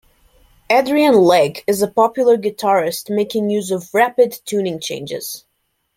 [0.71, 5.45] Adrian Legg is a popular guitarist making use of rapid tuning changes.